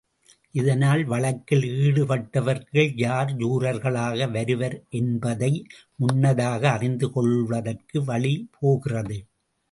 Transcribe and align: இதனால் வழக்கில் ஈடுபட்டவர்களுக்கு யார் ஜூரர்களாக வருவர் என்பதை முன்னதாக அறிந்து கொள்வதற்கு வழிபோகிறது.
இதனால் 0.51 1.01
வழக்கில் 1.03 1.65
ஈடுபட்டவர்களுக்கு 1.81 2.93
யார் 2.95 3.31
ஜூரர்களாக 3.33 4.27
வருவர் 4.31 4.77
என்பதை 4.89 5.51
முன்னதாக 5.95 6.63
அறிந்து 6.71 7.09
கொள்வதற்கு 7.11 7.99
வழிபோகிறது. 8.03 9.19